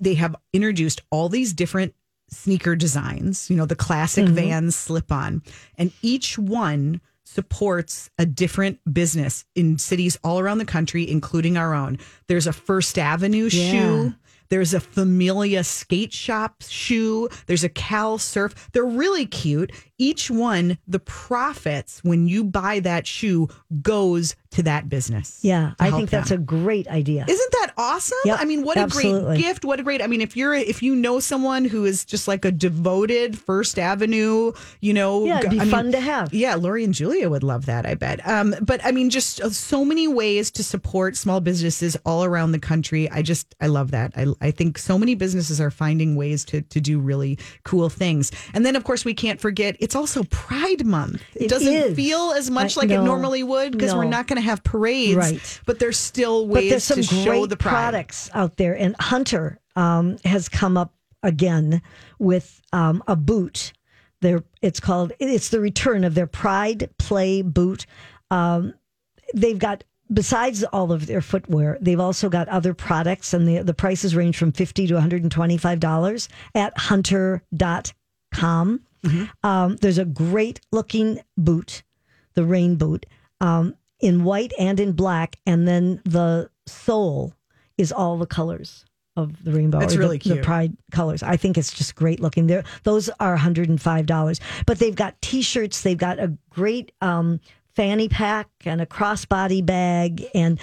[0.00, 1.94] they have introduced all these different
[2.28, 4.34] sneaker designs, you know, the classic mm-hmm.
[4.34, 5.42] Vans slip on,
[5.76, 11.74] and each one supports a different business in cities all around the country, including our
[11.74, 11.98] own.
[12.28, 13.70] There's a First Avenue Yeah.
[13.70, 14.14] shoe.
[14.50, 17.30] There's a Familia skate shop shoe.
[17.46, 18.68] There's a Cal Surf.
[18.72, 19.72] They're really cute.
[20.02, 23.48] Each one, the profits when you buy that shoe
[23.82, 25.38] goes to that business.
[25.42, 26.40] Yeah, I think that's them.
[26.40, 27.24] a great idea.
[27.26, 28.18] Isn't that awesome?
[28.24, 29.64] Yep, I mean, what a great gift!
[29.64, 30.02] What a great.
[30.02, 33.78] I mean, if you're if you know someone who is just like a devoted First
[33.78, 36.34] Avenue, you know, Yeah, it'd be I mean, fun to have.
[36.34, 37.86] Yeah, Lori and Julia would love that.
[37.86, 38.26] I bet.
[38.28, 42.52] Um, but I mean, just uh, so many ways to support small businesses all around
[42.52, 43.08] the country.
[43.10, 44.12] I just I love that.
[44.16, 48.32] I I think so many businesses are finding ways to to do really cool things.
[48.52, 51.22] And then of course we can't forget it's also Pride Month.
[51.34, 51.96] It, It doesn't is.
[51.96, 55.16] feel as much I- like it normally would because we're not going to have parades.
[55.16, 55.60] Right.
[55.66, 57.70] But there's still but ways there's some to show the pride.
[57.72, 61.82] products out there, and Hunter um, has come up again
[62.18, 63.72] with um, a boot.
[64.20, 65.12] There, it's called.
[65.18, 67.86] It's the return of their Pride Play boot.
[68.30, 68.74] Um,
[69.34, 73.74] they've got besides all of their footwear, they've also got other products, and the the
[73.74, 78.80] prices range from 50 to one hundred and twenty five dollars at Hunter.com.
[79.42, 81.82] Um, there's a great looking boot,
[82.34, 83.06] the rain boot,
[83.40, 87.34] um, in white and in black, and then the sole
[87.78, 88.84] is all the colors
[89.16, 89.78] of the rainbow.
[89.80, 91.22] That's or the- really The pride colors.
[91.22, 92.46] I think it's just great looking.
[92.46, 94.40] There, those are $105.
[94.66, 95.82] But they've got T-shirts.
[95.82, 97.40] They've got a great um,
[97.74, 100.60] fanny pack and a crossbody bag and.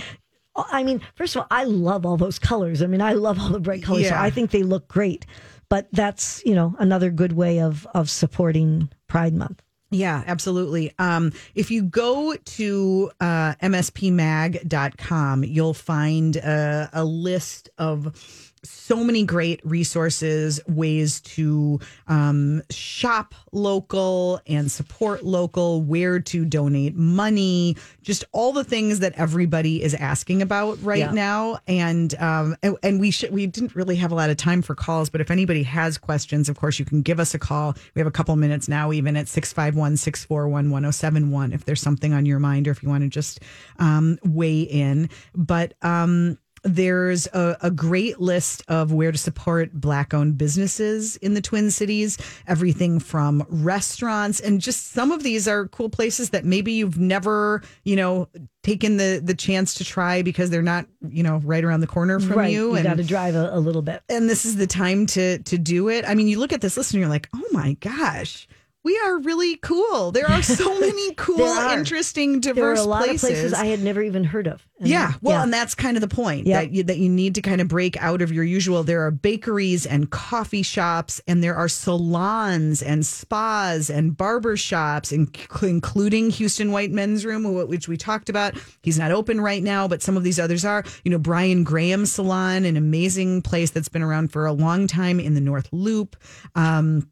[0.56, 2.82] I mean, first of all, I love all those colors.
[2.82, 4.10] I mean, I love all the bright colors.
[4.10, 5.26] So I think they look great.
[5.70, 9.62] But that's, you know, another good way of of supporting Pride Month.
[9.92, 10.94] Yeah, absolutely.
[11.00, 19.24] Um, if you go to uh, mspmag.com, you'll find a, a list of so many
[19.24, 28.24] great resources, ways to um, shop local and support local, where to donate money, just
[28.32, 31.12] all the things that everybody is asking about right Yeah.
[31.12, 31.60] now.
[31.68, 34.76] And um, and, and we should we didn't really have a lot of time for
[34.76, 37.76] calls, but if anybody has questions, of course you can give us a call.
[37.96, 42.68] We have a couple minutes now, even at 651-641-1071 if there's something on your mind
[42.68, 43.40] or if you want to just
[43.78, 45.10] um, weigh in.
[45.36, 51.34] But um there's a, a great list of where to support black owned businesses in
[51.34, 52.18] the Twin Cities.
[52.48, 57.62] Everything from restaurants and just some of these are cool places that maybe you've never,
[57.84, 58.28] you know,
[58.64, 62.20] taken the the chance to try because they're not, you know, right around the corner
[62.20, 62.52] from right.
[62.52, 62.70] you.
[62.70, 64.04] You and got to drive a, a little bit.
[64.10, 66.06] and this is the time to to do it.
[66.08, 68.48] I mean, you look at this list and you're like, oh my gosh.
[68.82, 70.12] We are really cool.
[70.14, 73.24] There are so many cool, interesting, There diverse are a lot places.
[73.24, 74.66] of places I had never even heard of.
[74.80, 76.62] And- Yeah, well, and that's kind of the point Yep.
[76.64, 78.84] that you, that you need to kind of break out of your usual.
[78.84, 85.12] There are bakeries and coffee shops, and there are salons and spas and barber shops,
[85.12, 88.56] inc- including Houston White Men's Room, which we talked about.
[88.82, 90.86] He's not open right now, but some of these others are.
[91.04, 95.20] You know, Brian Graham Salon, an amazing place that's been around for a long time
[95.20, 96.16] in the North Loop.
[96.56, 97.10] Um,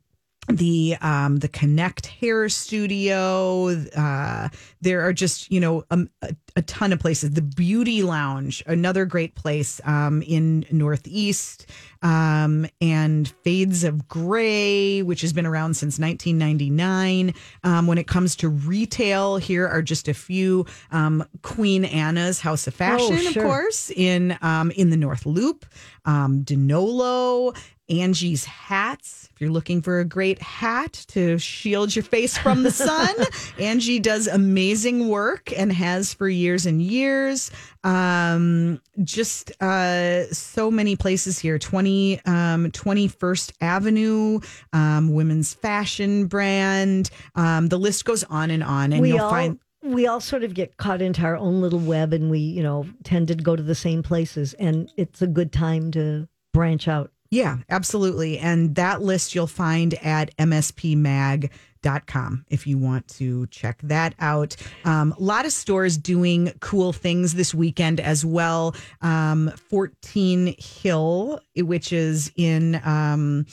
[0.47, 4.49] the um the connect hair studio uh
[4.81, 9.05] there are just you know um, a, a ton of places the beauty lounge another
[9.05, 11.65] great place um in northeast
[12.01, 18.35] um and fades of gray which has been around since 1999 um when it comes
[18.35, 23.43] to retail here are just a few um queen anna's house of fashion sure.
[23.43, 25.65] of course in um in the north loop
[26.05, 27.55] um denolo
[27.89, 29.29] Angie's hats.
[29.33, 33.15] If you're looking for a great hat to shield your face from the sun,
[33.59, 37.51] Angie does amazing work and has for years and years.
[37.83, 44.39] Um, just uh, so many places here 20, um, 21st Avenue,
[44.73, 47.09] um, women's fashion brand.
[47.35, 48.93] Um, the list goes on and on.
[48.93, 49.59] And we you'll all find.
[49.83, 52.85] we all sort of get caught into our own little web, and we you know
[53.03, 57.11] tend to go to the same places, and it's a good time to branch out.
[57.29, 58.37] Yeah, absolutely.
[58.39, 61.51] And that list you'll find at mspmag.com
[62.49, 64.55] if you want to check that out.
[64.85, 68.75] Um, a lot of stores doing cool things this weekend as well.
[69.01, 73.45] Um, 14 Hill, which is in um,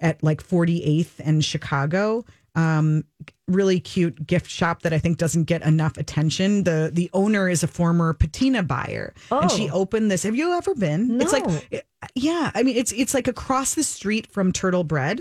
[0.00, 2.24] at like 48th and Chicago.
[2.54, 3.04] Um,
[3.48, 6.64] really cute gift shop that I think doesn't get enough attention.
[6.64, 9.80] The the owner is a former patina buyer, and she Oh.
[9.80, 10.22] opened this.
[10.24, 11.20] Have you ever been?
[11.20, 11.44] It's like
[12.14, 15.20] yeah, I mean it's it's like across the street from Turtle Bread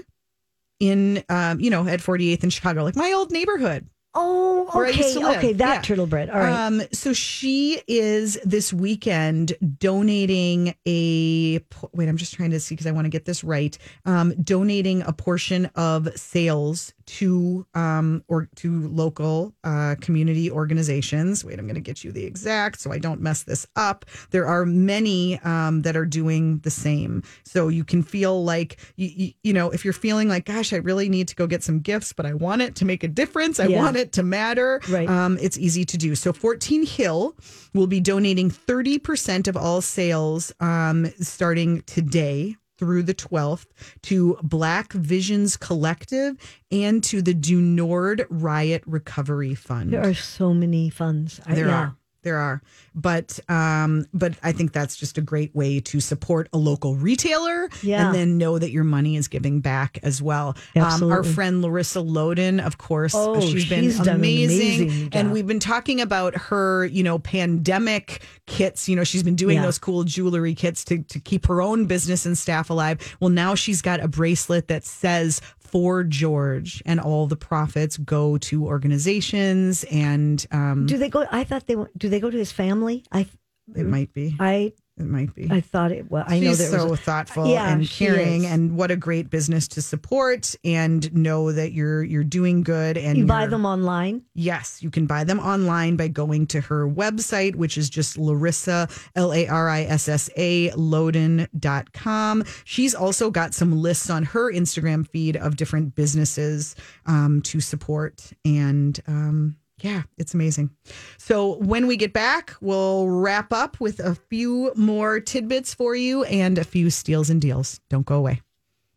[0.80, 3.88] in um, you know, at 48th in Chicago, like my old neighborhood.
[4.16, 5.38] Oh, Where I used okay, to live.
[5.38, 5.82] okay, that Yeah.
[5.82, 6.30] turtle bread.
[6.30, 6.66] All right.
[6.66, 11.60] Um, so she is this weekend donating a
[11.94, 12.10] wait.
[12.10, 13.78] I'm just trying to see because I want to get this right.
[14.06, 21.44] Um, donating a portion of sales to um or to local uh, community organizations.
[21.46, 24.06] Wait, I'm going to get you the exact so I don't mess this up.
[24.32, 29.08] There are many um, that are doing the same, so you can feel like you,
[29.08, 31.80] you, you know if you're feeling like, gosh, I really need to go get some
[31.80, 33.60] gifts, but I want it to make a difference.
[33.60, 33.78] I Yeah.
[33.84, 34.82] want it to matter.
[34.90, 35.10] Right.
[35.10, 36.16] Um, it's easy to do.
[36.16, 37.36] So 14 Hill
[37.74, 43.66] will be donating 30% of all sales um, starting today through the 12th
[44.04, 46.38] to Black Visions Collective
[46.72, 49.92] and to the Du Nord Riot Recovery Fund.
[49.92, 51.42] there are so many funds.
[51.46, 51.76] I- There yeah.
[51.80, 51.96] are.
[52.22, 52.62] There are.
[52.94, 57.70] But um, but I think that's just a great way to support a local retailer
[57.82, 58.06] Yeah.
[58.08, 60.58] and then know that your money is giving back as well.
[60.76, 64.90] Um, our friend Larissa Loden, of course, Oh, she's been she's an amazing.
[64.90, 68.90] amazing and we've been talking about her, you know, pandemic kits.
[68.90, 69.64] You know, she's been doing Yeah.
[69.64, 73.16] those cool jewelry kits to, to keep her own business and staff alive.
[73.22, 75.40] Well, now she's got a bracelet that says
[75.72, 81.26] for George, and all the profits go to organizations and um, Do they go?
[81.32, 81.76] I thought they.
[81.98, 83.06] Do they go to his family?
[83.12, 83.28] I,
[83.76, 84.36] it might be.
[84.40, 85.48] I, It might be.
[85.50, 86.12] I thought it.
[86.12, 87.00] Well, I know She's so was.
[87.00, 90.56] Thoughtful Yeah, and caring, and what a great business to support.
[90.66, 92.98] And know that you're you're doing good.
[92.98, 94.24] And you buy them online.
[94.34, 98.90] Yes, you can buy them online by going to her website, which is just Larissa,
[99.16, 102.44] L A R I S S A, Loden.com.
[102.66, 108.34] She's also got some lists on her Instagram feed of different businesses um, to support.
[108.44, 110.70] And um, yeah, it's amazing.
[111.18, 116.24] So when we get back, we'll wrap up with a few more tidbits for you
[116.26, 117.80] and a few steals and deals.
[117.90, 118.42] Don't go away.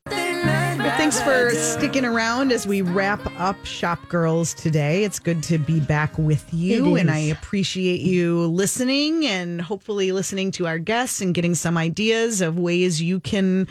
[0.06, 5.04] Thanks for sticking around as we wrap up Shop Girls today.
[5.04, 7.10] It's good to be back with you, and.
[7.10, 12.58] I appreciate you listening and hopefully listening to our guests and getting some ideas of
[12.58, 13.68] ways you can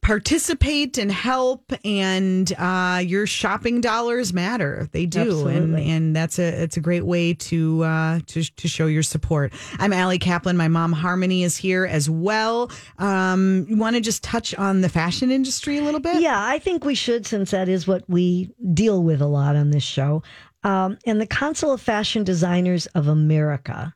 [0.00, 1.72] participate and help.
[1.84, 7.04] And uh, your shopping dollars matter; they do, and and that's a it's a great
[7.04, 9.52] way to uh, to to show your support.
[9.78, 10.56] I'm Allie Kaplan.
[10.56, 12.70] My mom Harmony is here as well.
[12.98, 16.20] Um, you want to just touch on the fashion industry a little bit?
[16.20, 19.70] Yeah, I think we should, since that is what we deal with a lot on
[19.70, 20.22] this show.
[20.64, 23.94] Um, and the Council of Fashion Designers of America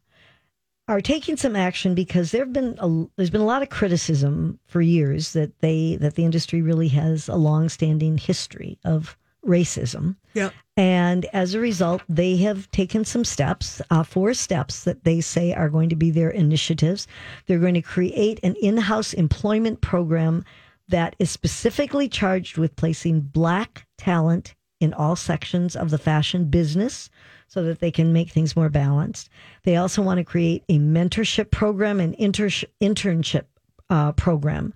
[0.90, 4.81] are taking some action because there've been a, there's been a lot of criticism for
[4.81, 10.16] years that they that the industry really has a long-standing history of racism.
[10.35, 10.50] Yeah.
[10.76, 15.53] And as a result, they have taken some steps, uh, four steps that they say
[15.53, 17.07] are going to be their initiatives.
[17.46, 20.44] They're going to create an in house employment program
[20.88, 27.10] that is specifically charged with placing black talent in all sections of the fashion business
[27.48, 29.28] so that they can make things more balanced.
[29.64, 32.48] They also want to create a mentorship program and inter-
[32.80, 33.44] internship
[33.90, 34.72] uh, program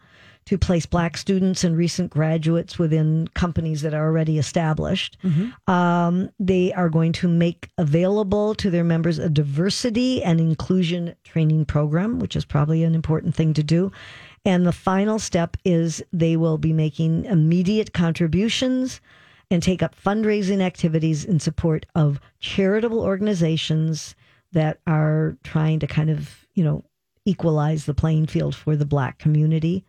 [0.47, 5.17] to place black students and recent graduates within companies that are already established.
[5.67, 11.65] Um, they are going to make available to their members a diversity and inclusion training
[11.65, 13.91] program, which is probably an important thing to do.
[14.45, 19.01] And the final step is they will be making immediate contributions
[19.55, 24.17] and take up fundraising activities in support of charitable organizations
[24.53, 26.85] that are trying to kind of, you know,
[27.25, 29.85] equalize the playing field for the black community,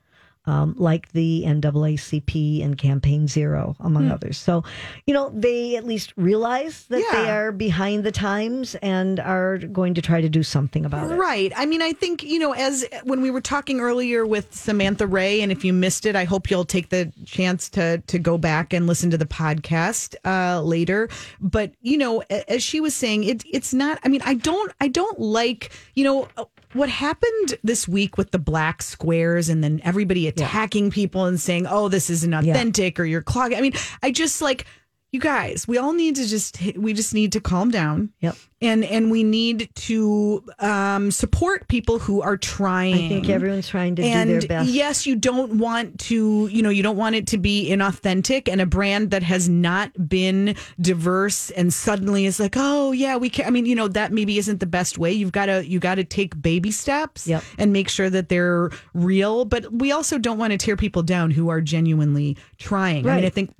[0.47, 4.37] um, like the NAACP and Campaign Zero, among others.
[4.37, 4.63] So,
[5.05, 9.93] you know, they at least realize that they are behind the times and are going
[9.95, 11.15] to try to do something about it.
[11.15, 11.51] Right.
[11.55, 15.41] I mean, I think, you know, as when we were talking earlier with Samantha Ray,
[15.41, 18.73] and if you missed it, I hope you'll take the chance to to go back
[18.73, 21.09] and listen to the podcast uh, later.
[21.39, 24.87] But, you know, as she was saying, it it's not I mean, I don't I
[24.87, 26.27] don't like, you know,
[26.75, 31.65] what happened this week with the black squares and then everybody attacking people and saying,
[31.67, 34.65] "Oh, this isn't authentic," or "You're clogging." I mean, I just like
[35.15, 35.67] you guys.
[35.67, 38.35] We all need to just we just need to calm down Yep.
[38.61, 42.93] and and we need to um, support people who are trying.
[43.05, 44.69] I think everyone's trying to and do their best.
[44.69, 48.59] yes, you don't want to, you know, you don't want it to be inauthentic and
[48.61, 53.45] a brand that has not been diverse and suddenly is like, oh yeah, we can.
[53.45, 55.11] I mean, you know, that maybe isn't the best way.
[55.13, 57.43] You've got to you got to take baby steps Yep.
[57.57, 59.45] and make sure that they're real.
[59.45, 63.07] But we also don't want to tear people down who are genuinely trying.
[63.07, 63.53] I mean, I think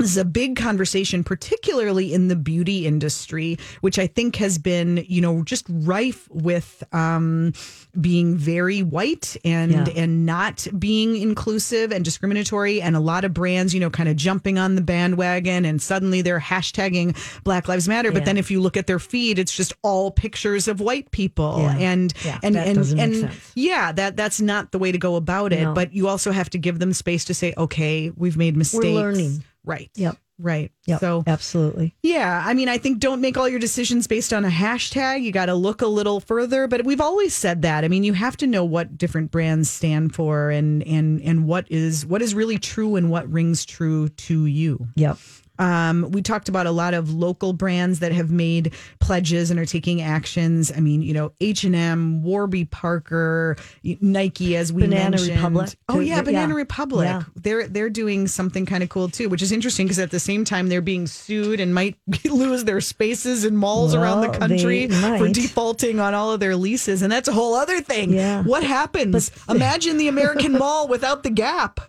[0.00, 5.04] this is a big conversation, particularly in the beauty industry, which I think has been,
[5.08, 7.52] you know, just rife with um,
[8.00, 10.02] being very white and Yeah.
[10.02, 14.16] and not being inclusive and discriminatory, and a lot of brands, you know, kind of
[14.16, 18.10] jumping on the bandwagon, and suddenly they're hashtagging Black Lives Matter.
[18.12, 18.24] But Yeah.
[18.26, 21.76] then if you look at their feed, it's just all pictures of white people, Yeah.
[21.78, 25.62] and Yeah, and and and yeah, that that's not the way to go about it.
[25.62, 25.74] No.
[25.74, 28.84] But you also have to give them space to say, okay, we've made mistakes.
[28.84, 29.44] We're learning.
[29.70, 29.90] Right.
[29.94, 30.16] Yep.
[30.42, 30.72] Right.
[30.86, 31.94] Yep, So absolutely.
[32.02, 35.22] yeah, I mean, I think don't make all your decisions based on a hashtag.
[35.22, 36.66] You got to look a little further.
[36.66, 37.84] But we've always said that.
[37.84, 41.66] I mean, you have to know what different brands stand for and and and what
[41.70, 44.88] is what is really true and what rings true to you.
[44.96, 45.18] Yep.
[45.60, 49.66] Um, we talked about a lot of local brands that have made pledges and are
[49.66, 50.72] taking actions.
[50.74, 53.56] I mean, you know, H and M, Warby Parker,
[54.00, 55.36] Nike, as we Banana mentioned.
[55.36, 56.22] Republic, Oh yeah, Yeah.
[56.22, 57.04] Banana Republic.
[57.04, 57.22] Yeah.
[57.36, 60.44] They're they're doing something kind of cool too, which is interesting because at the same
[60.44, 65.28] time they're being sued and might lose their spaces in malls around the country for
[65.28, 68.14] defaulting on all of their leases, and that's a whole other thing.
[68.14, 68.42] Yeah.
[68.44, 69.30] What happens?
[69.48, 71.80] Imagine the American Mall without the Gap.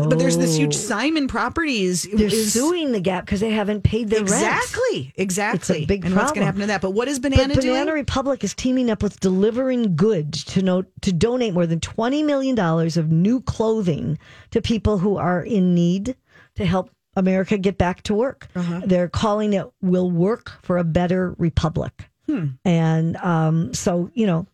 [0.00, 0.78] But, but there's this huge Oh.
[0.78, 2.02] Simon Properties.
[2.02, 4.32] They're is- suing the Gap because they haven't paid their rent.
[4.32, 5.86] Exactly, exactly.
[5.86, 6.80] big and what's going to happen to that?
[6.80, 7.94] But what is But Banana Banana doing?
[7.94, 12.54] Republic is teaming up with Delivering Goods to know, to donate more than twenty million
[12.54, 14.18] dollars of new clothing
[14.50, 16.16] to people who are in need
[16.56, 18.48] to help America get back to work.
[18.56, 18.80] Uh-huh.
[18.84, 22.46] They're calling it "Will Work for a Better Republic," Hmm.
[22.64, 24.46] and um, so you know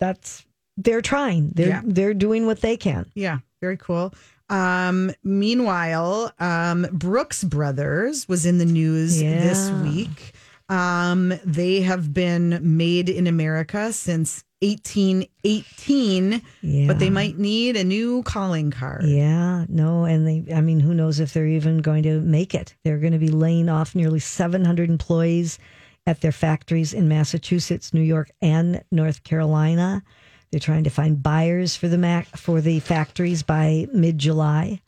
[0.00, 0.44] that's
[0.76, 1.52] they're trying.
[1.54, 1.82] They're Yeah.
[1.84, 3.06] they're doing what they can.
[3.14, 4.12] Yeah, very cool.
[4.48, 10.32] Um, meanwhile, um, Brooks Brothers was in the news this week.
[10.68, 16.86] Um, they have been made in America since 1818, Yeah.
[16.86, 19.04] but they might need a new calling card.
[19.04, 22.74] Yeah, no, and they, I mean, who knows if they're even going to make it?
[22.84, 25.58] They're going to be laying off nearly 700 employees
[26.06, 30.02] at their factories in Massachusetts, New York, and North Carolina.
[30.50, 34.80] They're trying to find buyers for the Mac, for the factories by mid July.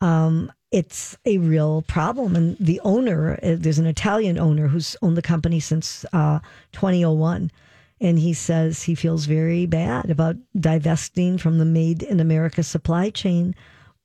[0.00, 5.16] Um, it's a real problem, and the owner, uh, there's an Italian owner who's owned
[5.16, 6.40] the company since uh,
[6.72, 7.50] 2001.
[8.00, 13.10] And he says he feels very bad about divesting from the made in America supply
[13.10, 13.54] chain,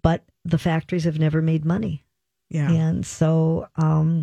[0.03, 2.03] but the factories have never made money.
[2.49, 2.71] Yeah.
[2.71, 4.21] And so um,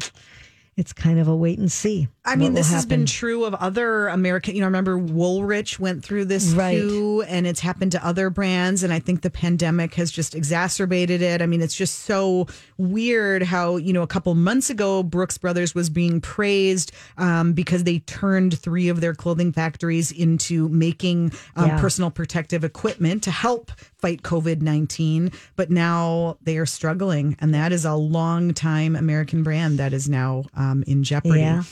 [0.77, 2.07] it's kind of a wait and see.
[2.27, 4.55] I mean, this has been true of other American.
[4.55, 6.79] You know, I remember Woolrich went through this Right.
[6.79, 8.83] too, and it's happened to other brands.
[8.83, 11.43] And I think the pandemic has just exacerbated it.
[11.43, 12.47] I mean, it's just so
[12.79, 17.85] weird how you know a couple months ago Brooks Brothers was being praised um, because
[17.85, 21.81] they turned three of their clothing factories into making um, Yeah.
[21.81, 25.31] personal protective equipment to help fight COVID nineteen.
[25.57, 30.09] But now they are struggling, and that is a long time American brand that is
[30.09, 31.41] now um, in jeopardy.
[31.41, 31.63] Yeah,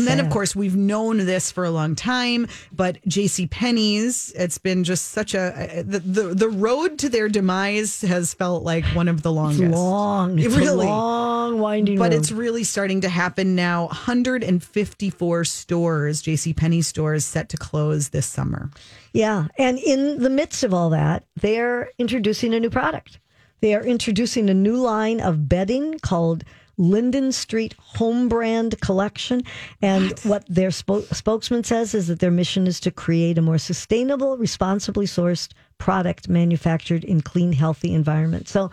[0.00, 3.46] and then, of course, we've known this for a long time, but J.C.
[3.46, 8.32] Penney's, it's been just such a uh, the, the the road to their demise has
[8.34, 9.62] felt like one of the longest.
[9.62, 10.38] It's long.
[10.38, 10.86] It's really.
[10.86, 12.20] a long, winding But road.
[12.20, 13.86] it's really starting to happen now.
[13.86, 16.52] 154 stores, J.C.
[16.54, 18.70] Penney stores, set to close this summer.
[19.12, 19.48] Yeah.
[19.58, 23.18] And in the midst of all that, they're introducing a new product.
[23.60, 26.44] They are introducing a new line of bedding called
[26.80, 29.42] Linden Street Home Brand Collection.
[29.82, 33.58] And what, their spo- spokesman says is that their mission is to create a more
[33.58, 38.48] sustainable, responsibly sourced product manufactured in clean, healthy environment.
[38.48, 38.70] So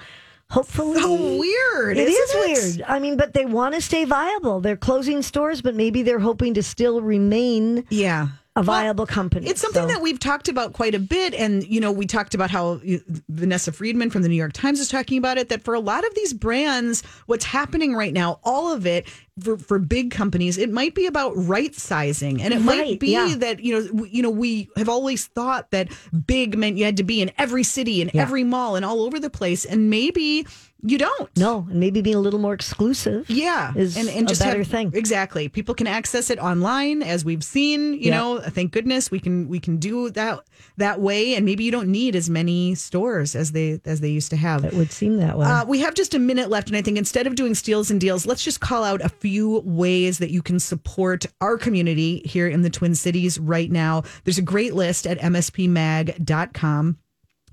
[0.49, 0.99] hopefully.
[1.01, 1.97] So weird.
[1.97, 2.77] It is it?
[2.77, 2.89] weird.
[2.89, 4.61] I mean, but they want to stay viable.
[4.61, 8.29] They're closing stores, but maybe they're hoping to still remain Yeah.
[8.57, 9.47] A viable company.
[9.47, 11.33] It's something So- that we've talked about quite a bit.
[11.33, 12.81] And, you know, we talked about how
[13.29, 16.05] Vanessa Friedman from the New York Times is talking about it that for a lot
[16.05, 19.07] of these brands, what's happening right now, all of it
[19.39, 22.41] for, for big companies, it might be about right sizing.
[22.41, 23.35] And it might be yeah.
[23.37, 25.89] that, you know, w- you know, we have always thought that
[26.25, 28.23] big meant you had to be in every city and Yeah.
[28.23, 29.63] every mall and all over the place.
[29.65, 30.47] And maybe
[30.83, 31.29] you don't.
[31.37, 33.29] No, and maybe being a little more exclusive.
[33.29, 34.91] Yeah, is and, and a just better have- thing.
[34.93, 37.93] Exactly, people can access it online, as we've seen.
[37.93, 38.17] You Yeah.
[38.17, 40.41] know, thank goodness we can we can do that
[40.77, 44.29] that way, and maybe you don't need as many stores as they as they used
[44.31, 44.63] to have.
[44.65, 45.45] It would seem that way.
[45.47, 47.99] Uh, we have just a minute left, and I think instead of doing steals and
[47.99, 52.47] deals, let's just call out a few ways that you can support our community here
[52.47, 54.03] in the Twin Cities right now.
[54.23, 56.97] There's a great list at mspmag.com.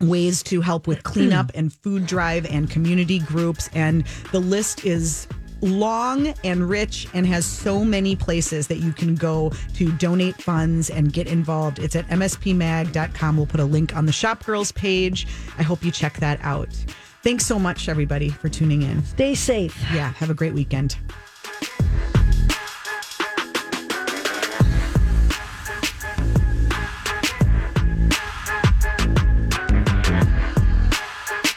[0.08, 3.68] Ways to help with cleanup and food drive and community groups.
[3.74, 5.26] And the list is
[5.60, 10.90] long and rich and has so many places that you can go to donate funds
[10.90, 11.78] and get involved.
[11.78, 13.36] It's at mspmag.com.
[13.36, 15.26] We'll put a link on the Shop Girls page.
[15.58, 16.68] I hope you check that out.
[17.22, 19.02] Thanks so much, everybody, for tuning in.
[19.04, 19.82] Stay safe.
[19.94, 20.96] Yeah, have a great weekend.